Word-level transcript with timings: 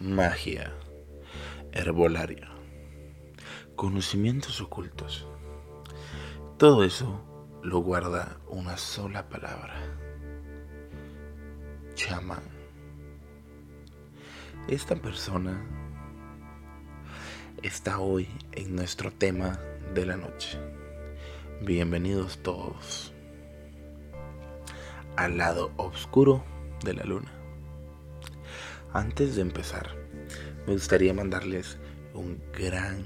magia, 0.00 0.72
herbolaria, 1.72 2.48
conocimientos 3.74 4.60
ocultos. 4.60 5.26
Todo 6.56 6.84
eso 6.84 7.20
lo 7.64 7.80
guarda 7.80 8.38
una 8.46 8.76
sola 8.76 9.28
palabra. 9.28 9.74
Chamán. 11.94 12.42
Esta 14.68 14.94
persona 14.94 15.64
está 17.62 17.98
hoy 17.98 18.28
en 18.52 18.76
nuestro 18.76 19.10
tema 19.10 19.58
de 19.94 20.06
la 20.06 20.16
noche. 20.16 20.60
Bienvenidos 21.60 22.38
todos 22.44 23.12
al 25.16 25.38
lado 25.38 25.72
oscuro 25.76 26.44
de 26.84 26.94
la 26.94 27.02
luna. 27.02 27.37
Antes 28.92 29.36
de 29.36 29.42
empezar, 29.42 29.94
me 30.66 30.72
gustaría 30.72 31.12
mandarles 31.12 31.76
un 32.14 32.40
gran, 32.54 33.04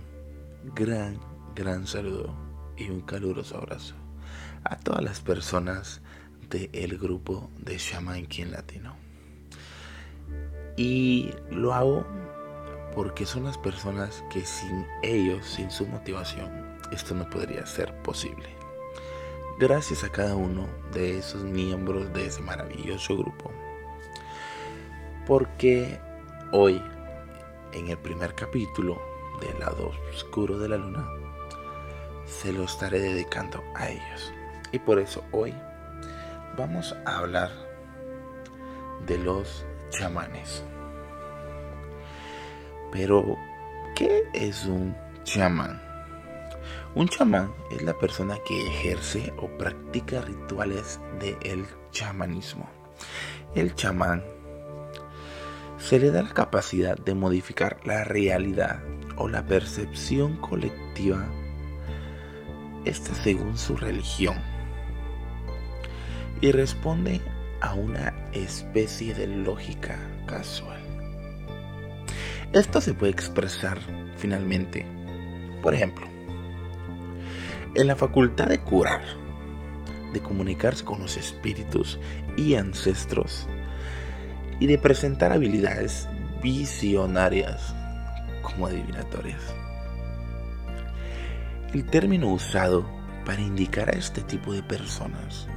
gran, 0.77 1.19
gran 1.57 1.89
saludo 1.89 2.33
y 2.77 2.89
un 2.89 3.01
caluroso 3.01 3.57
abrazo 3.57 3.97
a 4.63 4.77
todas 4.77 5.03
las 5.03 5.21
personas 5.21 6.01
del 6.49 6.99
grupo 6.99 7.51
de 7.59 7.79
Shaman 7.79 8.27
King 8.27 8.53
Latino. 8.53 8.95
Y 10.77 11.31
lo 11.51 11.75
hago 11.75 12.07
porque 12.95 13.27
son 13.27 13.45
las 13.45 13.59
personas 13.59 14.23
que 14.33 14.45
sin 14.45 14.87
ellos, 15.03 15.45
sin 15.45 15.69
su 15.73 15.85
motivación, 15.89 16.79
esto 16.93 17.13
no 17.13 17.29
podría 17.29 17.67
ser 17.67 17.93
posible. 18.03 18.55
Gracias 19.59 20.05
a 20.05 20.11
cada 20.11 20.37
uno 20.37 20.69
de 20.93 21.19
esos 21.19 21.43
miembros 21.43 22.13
de 22.13 22.27
ese 22.27 22.41
maravilloso 22.41 23.17
grupo 23.17 23.51
porque 25.27 26.01
hoy, 26.53 26.83
en 27.73 27.89
el 27.89 27.99
primer 27.99 28.35
capítulo 28.35 29.01
del 29.41 29.59
lado 29.61 29.93
oscuro 30.13 30.59
de 30.59 30.69
la 30.69 30.77
luna, 30.77 31.07
se 32.27 32.53
lo 32.53 32.65
estaré 32.65 33.01
dedicando 33.01 33.63
a 33.75 33.89
ellos. 33.89 34.33
Y 34.73 34.79
por 34.79 34.99
eso 34.99 35.25
hoy 35.33 35.55
vamos 36.57 36.95
a 37.05 37.19
hablar 37.19 37.51
de 39.07 39.19
los 39.19 39.65
chamanes. 39.91 40.65
Pero, 42.91 43.37
¿qué 43.95 44.25
es 44.35 44.65
un 44.67 44.95
chamán? 45.25 45.81
Un 46.95 47.09
chamán 47.09 47.55
es 47.71 47.83
la 47.83 47.95
persona 47.95 48.37
que 48.47 48.67
ejerce 48.69 49.33
o 49.39 49.49
practica 49.57 50.21
rituales 50.21 51.01
del 51.19 51.67
chamanismo. 51.91 52.69
El 53.55 53.75
chamán 53.75 54.23
se 55.83 55.99
le 55.99 56.13
da 56.13 56.23
la 56.23 56.33
capacidad 56.33 56.97
de 56.97 57.13
modificar 57.13 57.81
la 57.85 58.05
realidad 58.05 58.81
o 59.17 59.29
la 59.29 59.45
percepción 59.45 60.37
colectiva, 60.37 61.27
esta 62.85 63.13
según 63.15 63.59
su 63.59 63.77
religión, 63.77 64.37
y 66.41 66.53
responde 66.53 67.21
a 67.61 67.75
una 67.75 68.15
especie 68.33 69.13
de 69.13 69.27
lógica 69.27 69.99
casual. 70.27 70.81
Esto 72.53 72.81
se 72.81 72.95
puede 72.95 73.13
expresar 73.13 73.81
finalmente, 74.17 74.87
por 75.63 75.75
ejemplo, 75.75 76.07
en 77.75 77.89
la 77.89 77.97
facultad 77.97 78.47
de 78.47 78.61
curar, 78.61 79.03
de 80.13 80.21
comunicarse 80.21 80.85
con 80.85 81.01
los 81.01 81.17
espíritus 81.17 81.99
y 82.37 82.55
ancestros, 82.55 83.49
y 84.63 84.69
de 84.69 84.79
presentar 84.79 85.33
habilidades 85.33 86.09
visionarias 86.41 87.75
como 88.43 88.69
adivinatorias. 88.69 89.43
El 91.75 91.85
término 91.87 92.29
usado 92.29 92.89
para 93.27 93.41
indicar 93.41 93.89
a 93.89 93.99
este 93.99 94.21
tipo 94.21 94.53
de 94.53 94.63
personas, 94.63 95.49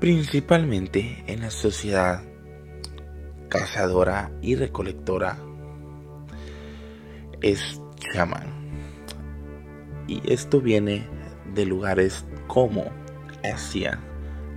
principalmente 0.00 1.22
en 1.28 1.42
la 1.42 1.50
sociedad 1.50 2.24
cazadora 3.50 4.32
y 4.42 4.56
recolectora, 4.56 5.38
es 7.40 7.80
chamán. 8.12 8.52
Y 10.08 10.20
esto 10.28 10.60
viene 10.60 11.06
de 11.54 11.66
lugares 11.66 12.24
como 12.48 12.86
Asia, 13.44 14.00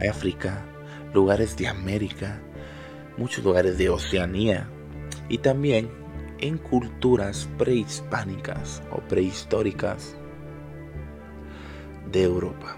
África, 0.10 0.66
lugares 1.14 1.58
de 1.58 1.68
América, 1.68 2.42
muchos 3.18 3.44
lugares 3.44 3.78
de 3.78 3.90
Oceanía 3.90 4.70
y 5.28 5.40
también 5.40 5.90
en 6.40 6.58
culturas 6.58 7.50
prehispánicas 7.58 8.82
o 8.92 9.00
prehistóricas 9.02 10.16
de 12.12 12.24
Europa. 12.24 12.78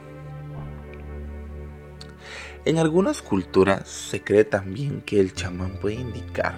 En 2.65 2.77
algunas 2.77 3.21
culturas 3.21 3.87
se 3.87 4.23
cree 4.23 4.43
también 4.43 5.01
que 5.01 5.19
el 5.19 5.33
chamán 5.33 5.79
puede 5.79 5.95
indicar 5.95 6.55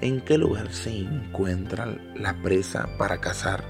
en 0.00 0.20
qué 0.22 0.38
lugar 0.38 0.72
se 0.72 0.96
encuentra 0.96 1.86
la 2.16 2.40
presa 2.42 2.88
para 2.98 3.20
cazar 3.20 3.64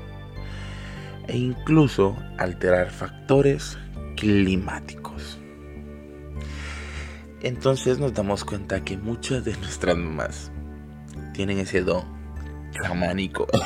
e 1.26 1.36
incluso 1.36 2.16
alterar 2.38 2.90
factores 2.90 3.76
climáticos. 4.16 5.00
Entonces 7.42 7.98
nos 7.98 8.12
damos 8.12 8.44
cuenta 8.44 8.84
que 8.84 8.98
muchas 8.98 9.44
de 9.44 9.56
nuestras 9.56 9.96
mamás 9.96 10.50
tienen 11.32 11.58
ese 11.58 11.80
don 11.80 12.04
chamánico. 12.70 13.46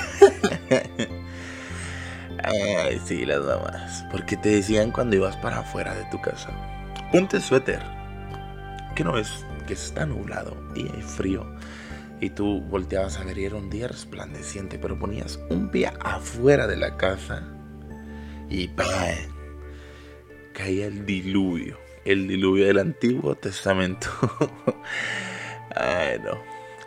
Ay, 2.44 3.00
sí, 3.04 3.26
las 3.26 3.44
mamás. 3.44 4.04
Porque 4.12 4.36
te 4.36 4.50
decían 4.50 4.92
cuando 4.92 5.16
ibas 5.16 5.36
para 5.38 5.58
afuera 5.58 5.92
de 5.94 6.04
tu 6.04 6.20
casa, 6.20 6.50
ponte 7.10 7.40
suéter. 7.40 7.82
Que 8.94 9.02
no 9.02 9.18
es 9.18 9.44
que 9.66 9.72
está 9.72 10.06
nublado 10.06 10.56
y 10.76 10.82
hay 10.82 11.02
frío. 11.02 11.44
Y 12.20 12.30
tú 12.30 12.60
volteabas 12.60 13.18
a 13.18 13.24
ver 13.24 13.38
y 13.38 13.44
era 13.44 13.56
un 13.56 13.70
día 13.70 13.88
resplandeciente, 13.88 14.78
pero 14.78 14.96
ponías 14.96 15.40
un 15.50 15.68
pie 15.70 15.90
afuera 16.00 16.68
de 16.68 16.76
la 16.76 16.96
casa 16.96 17.42
y 18.48 18.68
¡pam! 18.68 18.86
caía 20.52 20.86
el 20.86 21.04
diluvio 21.04 21.83
el 22.04 22.28
diluvio 22.28 22.66
del 22.66 22.78
Antiguo 22.78 23.34
Testamento. 23.34 24.08
Ay, 25.76 26.18
no. 26.22 26.38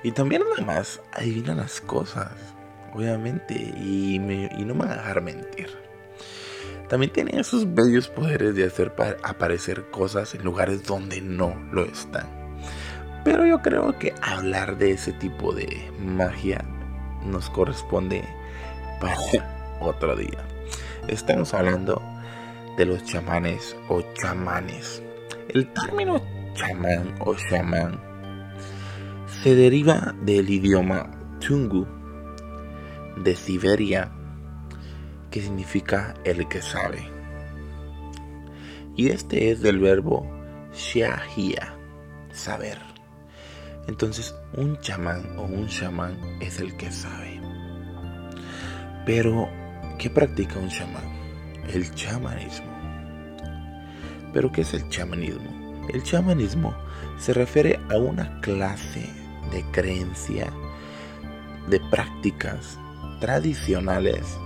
Y 0.03 0.11
también 0.11 0.43
además 0.53 1.01
adivinan 1.11 1.57
las 1.57 1.81
cosas, 1.81 2.31
obviamente, 2.93 3.55
y, 3.55 4.19
no 4.19 4.73
me 4.75 4.85
van 4.85 4.91
a 4.91 4.95
dejar 4.97 5.21
mentir. 5.21 5.69
También 6.87 7.11
tienen 7.11 7.39
esos 7.39 7.73
bellos 7.73 8.07
poderes 8.07 8.55
de 8.55 8.65
hacer 8.65 8.93
aparecer 9.23 9.89
cosas 9.89 10.33
en 10.35 10.43
lugares 10.43 10.83
donde 10.83 11.19
no 11.19 11.55
lo 11.71 11.83
están. 11.83 12.27
Pero 13.25 13.45
yo 13.45 13.61
creo 13.61 13.97
que 13.99 14.13
hablar 14.21 14.77
de 14.77 14.91
ese 14.91 15.11
tipo 15.11 15.53
de 15.53 15.91
magia 15.99 16.63
nos 17.25 17.49
corresponde 17.49 18.23
para 19.01 19.17
otro 19.81 20.15
día. 20.15 20.47
Estamos 21.09 21.53
hablando 21.53 22.01
de 22.77 22.85
los 22.85 23.03
chamanes 23.03 23.75
o 23.89 24.01
chamanes. 24.13 25.03
El 25.49 25.71
término 25.71 26.21
chamán 26.55 27.15
o 27.21 27.33
chamán 27.33 28.01
se 29.27 29.55
deriva 29.55 30.13
del 30.21 30.49
idioma 30.49 31.09
Tungu 31.39 31.87
de 33.23 33.33
Siberia, 33.33 34.11
que 35.31 35.41
significa 35.41 36.13
el 36.25 36.47
que 36.49 36.61
sabe. 36.61 37.09
Y 38.97 39.07
este 39.07 39.51
es 39.51 39.61
del 39.61 39.79
verbo 39.79 40.29
Shahia, 40.73 41.73
saber. 42.31 42.79
Entonces, 43.87 44.35
un 44.53 44.77
chamán 44.79 45.37
o 45.37 45.43
un 45.43 45.67
chamán 45.67 46.17
es 46.41 46.59
el 46.59 46.75
que 46.75 46.91
sabe. 46.91 47.39
Pero, 49.05 49.47
¿qué 49.97 50.09
practica 50.09 50.59
un 50.59 50.67
chamán? 50.67 51.05
El 51.73 51.89
chamanismo. 51.95 52.76
Pero 54.37 54.51
¿qué 54.51 54.61
es 54.61 54.71
el 54.75 54.87
chamanismo? 54.89 55.49
El 55.91 56.03
chamanismo 56.03 56.75
se 57.17 57.33
refiere 57.33 57.79
a 57.89 57.97
una 57.97 58.39
clase 58.41 59.09
de 59.51 59.65
creencia, 59.71 60.53
de 61.67 61.79
prácticas 61.89 62.77
tradicionales 63.19 64.37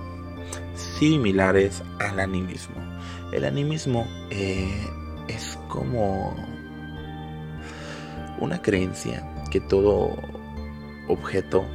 similares 0.98 1.84
al 2.00 2.22
animismo. 2.22 2.78
El 3.34 3.44
animismo 3.44 4.08
eh, 4.30 4.88
es 5.28 5.60
como 5.68 6.38
una 8.40 8.62
creencia 8.62 9.30
que 9.52 9.60
todo 9.60 10.16
objeto 11.10 11.66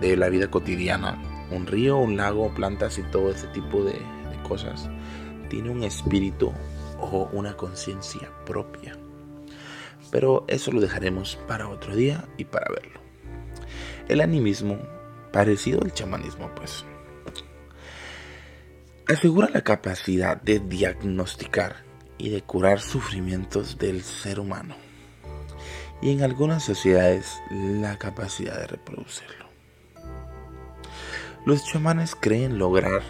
de 0.00 0.16
la 0.16 0.28
vida 0.30 0.50
cotidiana, 0.50 1.46
un 1.52 1.64
río, 1.64 1.96
un 1.96 2.16
lago, 2.16 2.52
plantas 2.56 2.98
y 2.98 3.02
todo 3.04 3.30
ese 3.30 3.46
tipo 3.46 3.84
de 3.84 3.94
cosas, 4.48 4.90
tiene 5.48 5.70
un 5.70 5.84
espíritu 5.84 6.52
o 7.00 7.28
una 7.32 7.56
conciencia 7.56 8.30
propia. 8.44 8.96
Pero 10.10 10.44
eso 10.48 10.72
lo 10.72 10.80
dejaremos 10.80 11.36
para 11.46 11.68
otro 11.68 11.94
día 11.94 12.24
y 12.36 12.44
para 12.44 12.72
verlo. 12.72 13.00
El 14.08 14.20
animismo, 14.20 14.78
parecido 15.32 15.82
al 15.82 15.92
chamanismo, 15.92 16.50
pues, 16.54 16.84
asegura 19.08 19.48
la 19.50 19.62
capacidad 19.62 20.40
de 20.40 20.60
diagnosticar 20.60 21.76
y 22.18 22.30
de 22.30 22.42
curar 22.42 22.80
sufrimientos 22.80 23.78
del 23.78 24.02
ser 24.02 24.40
humano. 24.40 24.76
Y 26.00 26.12
en 26.12 26.22
algunas 26.22 26.62
sociedades 26.62 27.40
la 27.50 27.98
capacidad 27.98 28.58
de 28.58 28.66
reproducirlo. 28.66 29.48
Los 31.44 31.64
chamanes 31.64 32.14
creen 32.14 32.58
lograr 32.58 33.02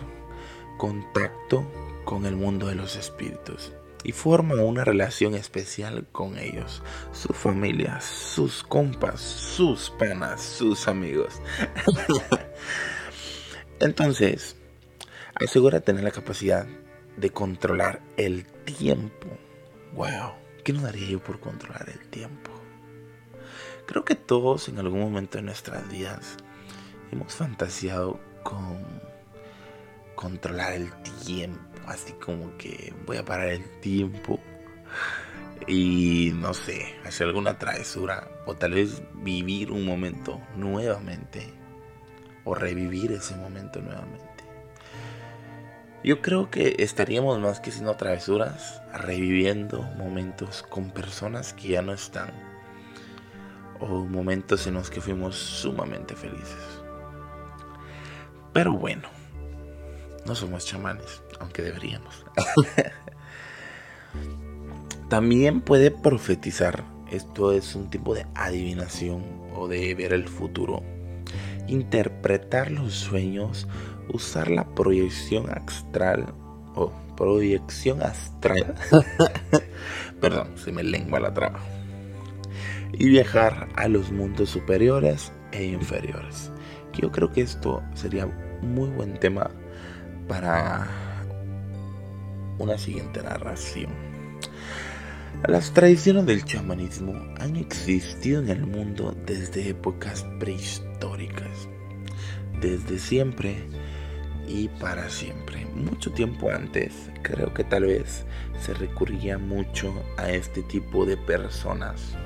contacto 0.78 1.66
con 2.08 2.24
el 2.24 2.36
mundo 2.36 2.68
de 2.68 2.74
los 2.74 2.96
espíritus 2.96 3.70
y 4.02 4.12
forman 4.12 4.60
una 4.60 4.82
relación 4.82 5.34
especial 5.34 6.06
con 6.10 6.38
ellos, 6.38 6.82
su 7.12 7.34
familia, 7.34 8.00
sus 8.00 8.62
compas, 8.62 9.20
sus 9.20 9.90
penas, 9.90 10.40
sus 10.42 10.88
amigos. 10.88 11.42
Entonces, 13.80 14.56
asegura 15.34 15.80
tener 15.80 16.02
la 16.02 16.10
capacidad 16.10 16.66
de 17.18 17.28
controlar 17.28 18.00
el 18.16 18.46
tiempo. 18.64 19.28
Wow, 19.92 20.32
¿qué 20.64 20.72
no 20.72 20.80
daría 20.80 21.10
yo 21.10 21.22
por 21.22 21.40
controlar 21.40 21.90
el 21.90 22.08
tiempo? 22.08 22.52
Creo 23.84 24.06
que 24.06 24.14
todos 24.14 24.70
en 24.70 24.78
algún 24.78 25.00
momento 25.00 25.36
de 25.36 25.44
nuestras 25.44 25.86
vidas 25.90 26.38
hemos 27.12 27.34
fantaseado 27.34 28.18
con 28.44 28.82
controlar 30.14 30.72
el 30.72 30.90
tiempo, 31.26 31.77
así 31.88 32.12
como 32.12 32.56
que 32.56 32.92
voy 33.06 33.16
a 33.16 33.24
parar 33.24 33.48
el 33.48 33.80
tiempo 33.80 34.40
y 35.66 36.32
no 36.34 36.54
sé, 36.54 36.94
hacer 37.04 37.26
alguna 37.26 37.58
travesura 37.58 38.28
o 38.46 38.54
tal 38.54 38.72
vez 38.72 39.02
vivir 39.14 39.70
un 39.70 39.84
momento 39.84 40.40
nuevamente 40.56 41.52
o 42.44 42.54
revivir 42.54 43.12
ese 43.12 43.36
momento 43.36 43.80
nuevamente. 43.80 44.26
Yo 46.04 46.22
creo 46.22 46.50
que 46.50 46.76
estaríamos 46.78 47.38
más 47.40 47.60
que 47.60 47.70
haciendo 47.70 47.96
travesuras, 47.96 48.80
reviviendo 48.94 49.82
momentos 49.82 50.62
con 50.62 50.90
personas 50.90 51.52
que 51.52 51.68
ya 51.68 51.82
no 51.82 51.92
están 51.92 52.32
o 53.80 54.04
momentos 54.04 54.66
en 54.66 54.74
los 54.74 54.90
que 54.90 55.00
fuimos 55.00 55.36
sumamente 55.36 56.14
felices. 56.14 56.82
Pero 58.52 58.72
bueno, 58.72 59.08
no 60.28 60.34
somos 60.34 60.66
chamanes, 60.66 61.22
aunque 61.40 61.62
deberíamos. 61.62 62.26
También 65.08 65.62
puede 65.62 65.90
profetizar. 65.90 66.84
Esto 67.10 67.52
es 67.52 67.74
un 67.74 67.88
tipo 67.88 68.14
de 68.14 68.26
adivinación 68.34 69.24
o 69.54 69.66
de 69.66 69.94
ver 69.94 70.12
el 70.12 70.28
futuro. 70.28 70.82
Interpretar 71.66 72.70
los 72.70 72.92
sueños, 72.92 73.66
usar 74.12 74.50
la 74.50 74.74
proyección 74.74 75.48
astral 75.50 76.34
o 76.74 76.92
proyección 77.16 78.02
astral. 78.02 78.74
Perdón, 80.20 80.58
se 80.58 80.72
me 80.72 80.82
lengua 80.82 81.20
la 81.20 81.32
traba. 81.32 81.60
Y 82.92 83.08
viajar 83.08 83.68
a 83.76 83.88
los 83.88 84.12
mundos 84.12 84.50
superiores 84.50 85.32
e 85.52 85.64
inferiores. 85.64 86.50
Yo 86.92 87.10
creo 87.10 87.32
que 87.32 87.40
esto 87.40 87.82
sería 87.94 88.26
muy 88.60 88.90
buen 88.90 89.18
tema 89.18 89.50
para 90.28 90.86
una 92.58 92.78
siguiente 92.78 93.22
narración. 93.22 93.90
Las 95.46 95.72
tradiciones 95.72 96.26
del 96.26 96.44
chamanismo 96.44 97.14
han 97.40 97.56
existido 97.56 98.42
en 98.42 98.48
el 98.48 98.66
mundo 98.66 99.16
desde 99.24 99.68
épocas 99.68 100.26
prehistóricas, 100.40 101.68
desde 102.60 102.98
siempre 102.98 103.56
y 104.48 104.68
para 104.80 105.08
siempre. 105.08 105.64
Mucho 105.74 106.10
tiempo 106.12 106.50
antes, 106.50 107.10
creo 107.22 107.54
que 107.54 107.62
tal 107.62 107.84
vez 107.84 108.24
se 108.60 108.74
recurría 108.74 109.38
mucho 109.38 109.94
a 110.16 110.30
este 110.30 110.62
tipo 110.62 111.06
de 111.06 111.16
personas 111.16 112.16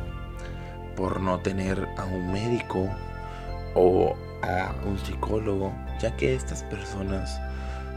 por 0.96 1.20
no 1.20 1.40
tener 1.40 1.86
a 1.98 2.04
un 2.04 2.32
médico 2.32 2.88
o 3.74 4.16
a 4.42 4.74
un 4.86 4.98
psicólogo, 4.98 5.72
ya 6.00 6.16
que 6.16 6.34
estas 6.34 6.62
personas 6.64 7.38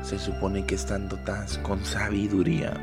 se 0.05 0.19
supone 0.19 0.65
que 0.65 0.75
están 0.75 1.09
dotadas 1.09 1.57
con 1.59 1.83
sabiduría 1.83 2.73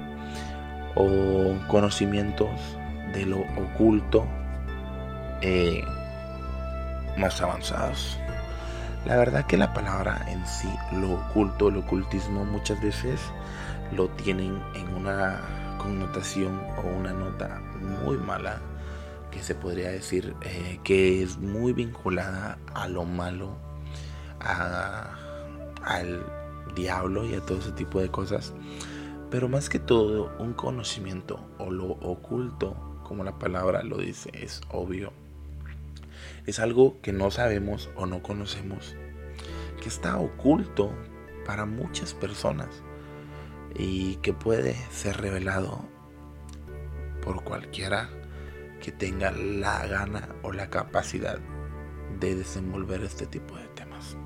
o 0.96 1.54
conocimientos 1.68 2.50
de 3.14 3.24
lo 3.26 3.40
oculto 3.56 4.26
eh, 5.40 5.84
más 7.16 7.40
avanzados. 7.40 8.18
La 9.06 9.16
verdad 9.16 9.46
que 9.46 9.56
la 9.56 9.72
palabra 9.72 10.26
en 10.28 10.44
sí, 10.46 10.68
lo 10.92 11.12
oculto, 11.14 11.68
el 11.68 11.76
ocultismo, 11.76 12.44
muchas 12.44 12.80
veces 12.82 13.20
lo 13.92 14.08
tienen 14.10 14.60
en 14.74 14.94
una 14.94 15.40
connotación 15.78 16.60
o 16.78 16.88
una 16.98 17.12
nota 17.12 17.60
muy 18.04 18.16
mala 18.16 18.60
que 19.30 19.42
se 19.42 19.54
podría 19.54 19.90
decir 19.90 20.34
eh, 20.42 20.80
que 20.82 21.22
es 21.22 21.38
muy 21.38 21.72
vinculada 21.72 22.58
a 22.74 22.88
lo 22.88 23.04
malo, 23.04 23.56
al 25.84 26.41
diablo 26.74 27.24
y 27.24 27.34
a 27.34 27.40
todo 27.40 27.58
ese 27.58 27.72
tipo 27.72 28.00
de 28.00 28.10
cosas. 28.10 28.54
Pero 29.30 29.48
más 29.48 29.68
que 29.68 29.78
todo, 29.78 30.32
un 30.38 30.52
conocimiento 30.52 31.40
o 31.58 31.70
lo 31.70 31.86
oculto, 31.86 33.00
como 33.02 33.24
la 33.24 33.38
palabra 33.38 33.82
lo 33.82 33.98
dice, 33.98 34.30
es 34.34 34.60
obvio. 34.70 35.12
Es 36.46 36.58
algo 36.58 37.00
que 37.00 37.12
no 37.12 37.30
sabemos 37.30 37.90
o 37.96 38.06
no 38.06 38.22
conocemos, 38.22 38.94
que 39.80 39.88
está 39.88 40.18
oculto 40.18 40.92
para 41.46 41.66
muchas 41.66 42.14
personas 42.14 42.82
y 43.74 44.16
que 44.16 44.32
puede 44.32 44.74
ser 44.90 45.20
revelado 45.20 45.84
por 47.22 47.42
cualquiera 47.44 48.10
que 48.82 48.92
tenga 48.92 49.30
la 49.30 49.86
gana 49.86 50.28
o 50.42 50.52
la 50.52 50.68
capacidad 50.68 51.38
de 52.18 52.34
desenvolver 52.34 53.02
este 53.02 53.26
tipo 53.26 53.56
de 53.56 53.66
temas. 53.68 54.16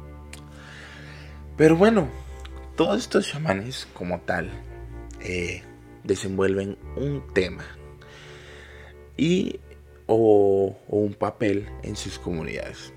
Pero 1.57 1.77
bueno, 1.77 2.09
todos 2.76 2.99
estos 2.99 3.26
chamanes 3.26 3.88
como 3.94 4.20
tal 4.20 4.50
eh, 5.20 5.62
desenvuelven 6.05 6.76
un 6.96 7.23
tema 7.32 7.64
y 9.17 9.61
o, 10.06 10.78
un 10.88 11.14
papel 11.14 11.69
en 11.82 11.96
sus 11.96 12.19
comunidades. 12.19 12.93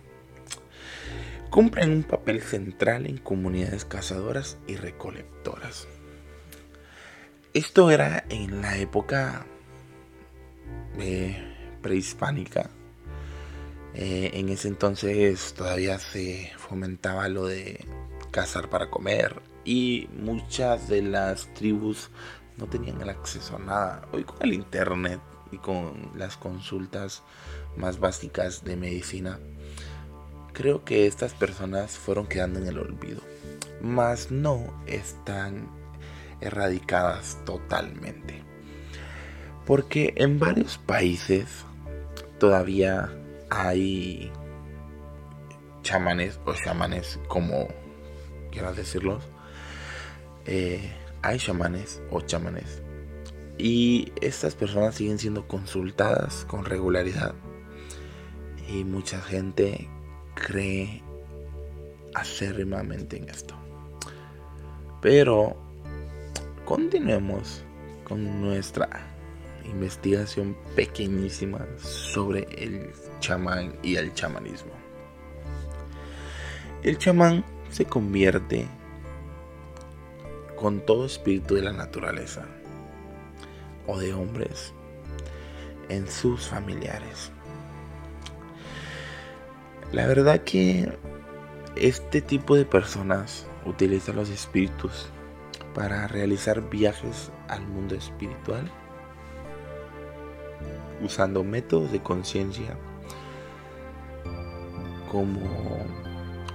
Cumplen 1.49 1.91
un 1.91 2.03
papel 2.03 2.41
central 2.41 3.07
en 3.07 3.17
comunidades 3.17 3.85
cazadoras 3.85 4.57
y 4.67 4.75
recolectoras. 4.75 5.87
Esto 7.53 7.89
era 7.89 8.25
en 8.29 8.61
la 8.61 8.77
época 8.77 9.47
eh, 10.99 11.41
prehispánica. 11.81 12.69
Eh, 13.95 14.31
en 14.33 14.49
ese 14.49 14.67
entonces 14.67 15.55
todavía 15.55 15.97
se 15.97 16.51
fomentaba 16.57 17.27
lo 17.27 17.47
de 17.47 17.83
cazar 18.29 18.69
para 18.69 18.91
comer 18.91 19.41
y 19.65 20.09
muchas 20.13 20.87
de 20.87 21.01
las 21.01 21.53
tribus 21.53 22.09
no 22.57 22.67
tenían 22.67 23.01
el 23.01 23.09
acceso 23.09 23.55
a 23.55 23.59
nada. 23.59 24.01
Hoy 24.11 24.23
con 24.23 24.37
el 24.41 24.53
internet 24.53 25.19
y 25.51 25.57
con 25.57 26.11
las 26.15 26.37
consultas 26.37 27.23
más 27.77 27.99
básicas 27.99 28.63
de 28.63 28.75
medicina, 28.75 29.39
creo 30.53 30.83
que 30.83 31.07
estas 31.07 31.33
personas 31.33 31.97
fueron 31.97 32.27
quedando 32.27 32.59
en 32.59 32.67
el 32.67 32.79
olvido, 32.79 33.21
mas 33.81 34.31
no 34.31 34.73
están 34.85 35.69
erradicadas 36.41 37.37
totalmente. 37.45 38.43
Porque 39.65 40.13
en 40.17 40.39
varios 40.39 40.77
países 40.77 41.47
todavía 42.39 43.11
hay 43.49 44.31
chamanes 45.83 46.39
o 46.45 46.53
chamanes 46.53 47.19
como 47.27 47.67
quieras 48.51 48.75
decirlos, 48.75 49.23
eh, 50.51 50.81
hay 51.21 51.37
chamanes 51.37 52.01
o 52.09 52.21
chamanes. 52.21 52.81
Y 53.59 54.11
estas 54.19 54.55
personas 54.55 54.95
siguen 54.95 55.19
siendo 55.19 55.47
consultadas 55.47 56.43
con 56.45 56.65
regularidad. 56.65 57.35
Y 58.67 58.83
mucha 58.83 59.21
gente 59.21 59.87
cree 60.33 61.03
acérrimamente 62.15 63.17
en 63.17 63.29
esto. 63.29 63.53
Pero 65.01 65.55
continuemos 66.65 67.63
con 68.03 68.41
nuestra 68.41 68.89
investigación 69.65 70.57
pequeñísima 70.75 71.63
sobre 71.77 72.47
el 72.57 72.91
chamán 73.19 73.75
y 73.83 73.97
el 73.97 74.15
chamanismo. 74.15 74.71
El 76.81 76.97
chamán 76.97 77.45
se 77.69 77.85
convierte 77.85 78.67
con 80.59 80.81
todo 80.81 81.05
espíritu 81.05 81.55
de 81.55 81.61
la 81.61 81.71
naturaleza 81.71 82.45
o 83.87 83.97
de 83.97 84.13
hombres 84.13 84.73
en 85.87 86.07
sus 86.07 86.47
familiares. 86.47 87.31
La 89.91 90.05
verdad 90.05 90.41
que 90.43 90.91
este 91.75 92.21
tipo 92.21 92.55
de 92.55 92.65
personas 92.65 93.47
utilizan 93.65 94.17
los 94.17 94.29
espíritus 94.29 95.07
para 95.73 96.07
realizar 96.07 96.69
viajes 96.69 97.31
al 97.47 97.65
mundo 97.65 97.95
espiritual 97.95 98.69
usando 101.01 101.43
métodos 101.43 101.91
de 101.91 102.01
conciencia 102.01 102.77
como 105.09 105.39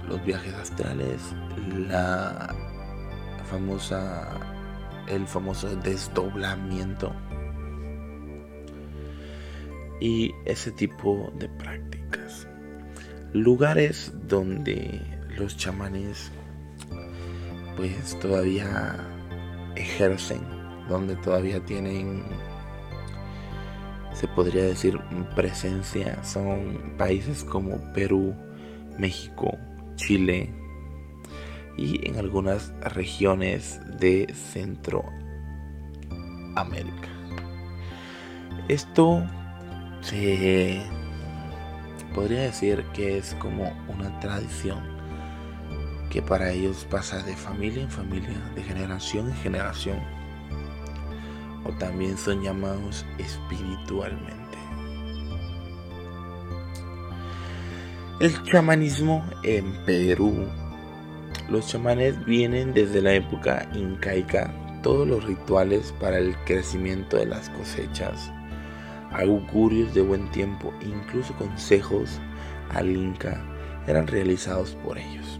los 0.07 0.23
viajes 0.23 0.53
astrales, 0.53 1.21
la 1.89 2.54
famosa 3.45 4.55
el 5.07 5.27
famoso 5.27 5.75
desdoblamiento 5.75 7.13
y 9.99 10.33
ese 10.45 10.71
tipo 10.71 11.31
de 11.37 11.47
prácticas. 11.49 12.47
Lugares 13.33 14.13
donde 14.27 15.01
los 15.37 15.57
chamanes 15.57 16.31
pues 17.75 18.17
todavía 18.19 18.95
ejercen, 19.75 20.41
donde 20.87 21.15
todavía 21.17 21.63
tienen 21.63 22.23
se 24.13 24.29
podría 24.29 24.63
decir 24.63 24.97
presencia 25.35 26.23
son 26.23 26.95
países 26.97 27.43
como 27.43 27.77
Perú, 27.93 28.33
México, 28.97 29.57
Chile 29.95 30.53
y 31.77 32.07
en 32.07 32.17
algunas 32.17 32.73
regiones 32.81 33.79
de 33.99 34.33
Centroamérica. 34.33 37.09
Esto 38.67 39.23
se 40.01 40.81
podría 42.13 42.41
decir 42.41 42.83
que 42.93 43.17
es 43.17 43.33
como 43.35 43.71
una 43.87 44.19
tradición 44.19 44.83
que 46.09 46.21
para 46.21 46.51
ellos 46.51 46.85
pasa 46.89 47.21
de 47.23 47.35
familia 47.35 47.83
en 47.83 47.89
familia, 47.89 48.39
de 48.55 48.63
generación 48.63 49.27
en 49.27 49.35
generación, 49.35 49.99
o 51.65 51.71
también 51.73 52.17
son 52.17 52.41
llamados 52.41 53.05
espiritualmente. 53.17 54.45
El 58.21 58.41
chamanismo 58.43 59.25
en 59.43 59.73
Perú. 59.85 60.47
Los 61.49 61.67
chamanes 61.67 62.25
vienen 62.25 62.73
desde 62.73 63.03
la 63.03 63.13
época 63.13 63.69
incaica. 63.75 64.51
Todos 64.81 65.07
los 65.07 65.23
rituales 65.23 65.93
para 65.99 66.17
el 66.17 66.35
crecimiento 66.45 67.17
de 67.17 67.27
las 67.27 67.49
cosechas, 67.51 68.31
augurios 69.11 69.93
de 69.93 70.01
buen 70.01 70.29
tiempo, 70.31 70.73
incluso 70.81 71.35
consejos 71.35 72.19
al 72.69 72.89
Inca 72.89 73.43
eran 73.87 74.07
realizados 74.07 74.75
por 74.83 74.97
ellos. 74.97 75.39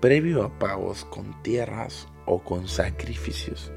Previo 0.00 0.44
a 0.44 0.58
pagos 0.58 1.04
con 1.04 1.40
tierras 1.42 2.08
o 2.26 2.40
con 2.42 2.66
sacrificios. 2.66 3.72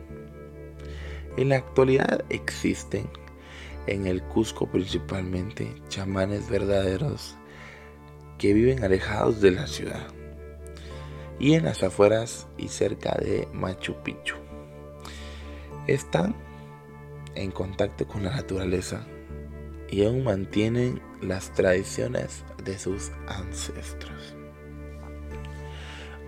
En 1.37 1.49
la 1.49 1.57
actualidad 1.57 2.23
existen 2.29 3.07
en 3.85 4.07
el 4.07 4.23
Cusco 4.23 4.67
principalmente 4.67 5.75
chamanes 5.89 6.49
verdaderos 6.49 7.35
que 8.39 8.53
viven 8.53 8.83
alejados 8.83 9.41
de 9.41 9.51
la 9.51 9.67
ciudad 9.67 10.14
y 11.39 11.53
en 11.53 11.65
las 11.65 11.83
afueras 11.83 12.47
y 12.57 12.69
cerca 12.69 13.13
de 13.19 13.47
Machu 13.53 13.95
Picchu. 14.03 14.35
Están 15.87 16.35
en 17.35 17.51
contacto 17.51 18.07
con 18.07 18.23
la 18.23 18.35
naturaleza 18.35 19.05
y 19.89 20.05
aún 20.05 20.23
mantienen 20.23 21.01
las 21.21 21.53
tradiciones 21.53 22.43
de 22.63 22.77
sus 22.79 23.11
ancestros. 23.27 24.35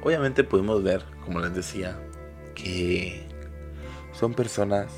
Obviamente 0.04 0.44
podemos 0.44 0.84
ver, 0.84 1.04
como 1.26 1.40
les 1.40 1.54
decía, 1.56 2.00
que 2.54 3.26
son 4.14 4.34
personas 4.34 4.92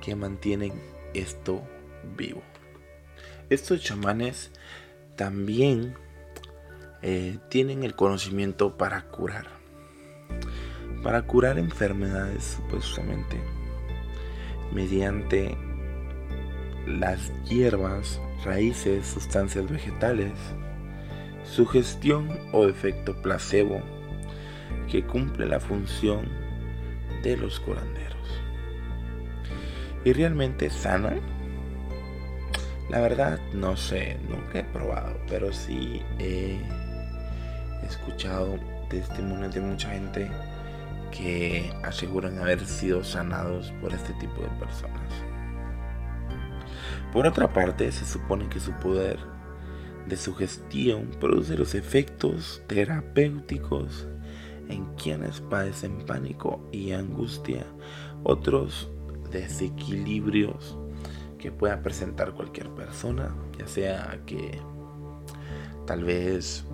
que 0.00 0.14
mantienen 0.14 0.72
esto 1.14 1.62
vivo. 2.16 2.42
Estos 3.50 3.82
chamanes 3.82 4.50
también 5.16 5.96
eh, 7.06 7.36
tienen 7.50 7.84
el 7.84 7.94
conocimiento 7.94 8.78
para 8.78 9.02
curar. 9.10 9.46
Para 11.02 11.20
curar 11.20 11.58
enfermedades, 11.58 12.56
supuestamente, 12.56 13.38
mediante 14.72 15.54
las 16.86 17.30
hierbas, 17.44 18.22
raíces, 18.42 19.06
sustancias 19.06 19.68
vegetales, 19.68 20.32
sugestión 21.42 22.30
o 22.52 22.64
efecto 22.64 23.14
placebo 23.20 23.82
que 24.90 25.04
cumple 25.04 25.44
la 25.44 25.60
función 25.60 26.26
de 27.22 27.36
los 27.36 27.60
curanderos. 27.60 28.40
¿Y 30.06 30.14
realmente 30.14 30.70
sanan? 30.70 31.20
La 32.88 33.02
verdad 33.02 33.38
no 33.52 33.76
sé, 33.76 34.16
nunca 34.26 34.60
he 34.60 34.64
probado, 34.64 35.18
pero 35.28 35.52
sí 35.52 36.00
he 36.18 36.58
escuchado 37.84 38.58
testimonios 38.88 39.54
de 39.54 39.60
mucha 39.60 39.90
gente 39.90 40.30
que 41.10 41.72
aseguran 41.84 42.38
haber 42.38 42.64
sido 42.66 43.04
sanados 43.04 43.72
por 43.80 43.92
este 43.92 44.12
tipo 44.14 44.42
de 44.42 44.48
personas. 44.58 45.10
Por 47.12 47.26
otra 47.26 47.52
parte, 47.52 47.90
se 47.92 48.04
supone 48.04 48.48
que 48.48 48.58
su 48.58 48.72
poder 48.72 49.18
de 50.08 50.16
sugestión 50.16 51.10
produce 51.20 51.56
los 51.56 51.74
efectos 51.74 52.62
terapéuticos 52.66 54.08
en 54.68 54.86
quienes 54.96 55.40
padecen 55.40 56.04
pánico 56.04 56.68
y 56.72 56.92
angustia, 56.92 57.64
otros 58.22 58.90
desequilibrios 59.30 60.78
que 61.38 61.52
pueda 61.52 61.82
presentar 61.82 62.32
cualquier 62.32 62.68
persona, 62.70 63.34
ya 63.58 63.66
sea 63.66 64.20
que 64.26 64.60
tal 65.86 66.04
vez 66.04 66.64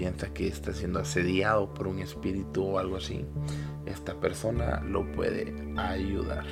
piensa 0.00 0.32
que 0.32 0.48
está 0.48 0.72
siendo 0.72 1.00
asediado 1.00 1.74
por 1.74 1.86
un 1.86 1.98
espíritu 1.98 2.64
o 2.64 2.78
algo 2.78 2.96
así, 2.96 3.26
esta 3.84 4.18
persona 4.18 4.80
lo 4.80 5.04
puede 5.12 5.52
ayudar. 5.76 6.46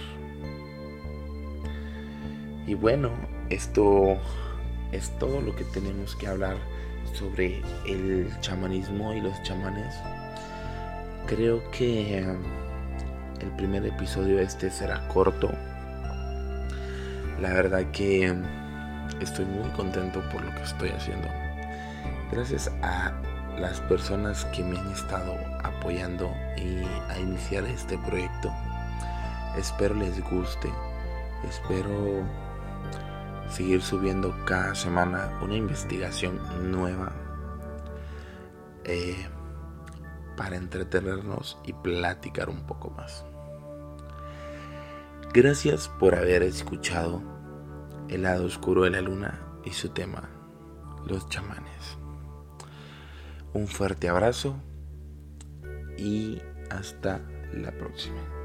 Y 2.66 2.74
bueno, 2.74 3.10
esto 3.48 4.18
es 4.92 5.18
todo 5.18 5.40
lo 5.40 5.56
que 5.56 5.64
tenemos 5.64 6.14
que 6.16 6.26
hablar 6.26 6.58
sobre 7.14 7.62
el 7.86 8.28
chamanismo 8.42 9.14
y 9.14 9.22
los 9.22 9.42
chamanes. 9.44 9.94
Creo 11.26 11.62
que 11.70 12.18
el 12.18 13.50
primer 13.56 13.86
episodio 13.86 14.40
este 14.40 14.70
será 14.70 15.08
corto. 15.08 15.50
La 17.40 17.54
verdad 17.54 17.90
que 17.92 18.30
estoy 19.22 19.46
muy 19.46 19.70
contento 19.70 20.20
por 20.30 20.42
lo 20.42 20.54
que 20.54 20.62
estoy 20.64 20.90
haciendo. 20.90 21.28
Gracias 22.30 22.70
a 22.82 23.14
las 23.60 23.80
personas 23.80 24.44
que 24.46 24.62
me 24.62 24.78
han 24.78 24.90
estado 24.92 25.34
apoyando 25.62 26.32
y 26.56 26.84
a 27.10 27.18
iniciar 27.18 27.64
este 27.64 27.98
proyecto. 27.98 28.52
Espero 29.56 29.94
les 29.94 30.20
guste. 30.30 30.70
Espero 31.48 32.24
seguir 33.48 33.82
subiendo 33.82 34.34
cada 34.44 34.74
semana 34.74 35.38
una 35.42 35.56
investigación 35.56 36.38
nueva 36.70 37.12
eh, 38.84 39.26
para 40.36 40.56
entretenernos 40.56 41.58
y 41.64 41.72
platicar 41.72 42.48
un 42.48 42.66
poco 42.66 42.90
más. 42.90 43.24
Gracias 45.32 45.88
por 45.88 46.14
haber 46.14 46.42
escuchado 46.42 47.22
El 48.08 48.22
lado 48.22 48.46
oscuro 48.46 48.84
de 48.84 48.90
la 48.90 49.02
luna 49.02 49.40
y 49.64 49.72
su 49.72 49.90
tema, 49.90 50.30
los 51.06 51.28
chamanes. 51.28 51.98
Un 53.54 53.66
fuerte 53.66 54.08
abrazo 54.08 54.56
y 55.96 56.40
hasta 56.70 57.20
la 57.52 57.72
próxima. 57.72 58.37